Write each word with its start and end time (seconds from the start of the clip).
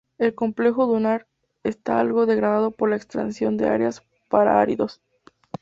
El 0.17 0.33
complejo 0.33 0.87
dunar 0.87 1.27
está 1.61 1.99
algo 1.99 2.25
degradado 2.25 2.71
por 2.71 2.89
la 2.89 2.95
extracción 2.95 3.55
de 3.57 3.67
arena 3.69 3.91
para 4.29 4.59
áridos. 4.59 4.99